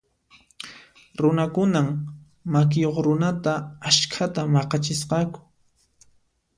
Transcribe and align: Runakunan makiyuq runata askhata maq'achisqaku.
Runakunan 1.21 1.89
makiyuq 2.53 2.97
runata 3.05 3.53
askhata 3.89 4.41
maq'achisqaku. 4.53 5.39